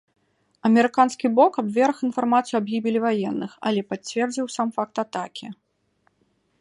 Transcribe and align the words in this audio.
Амерыканскі 0.69 1.27
бок 1.39 1.59
абверг 1.63 1.99
інфармацыю 2.07 2.57
аб 2.61 2.65
гібелі 2.73 2.99
ваенных, 3.05 3.51
але 3.71 3.81
пацвердзіў 3.93 4.45
сам 4.59 4.67
факт 4.79 4.95
атакі. 5.07 5.47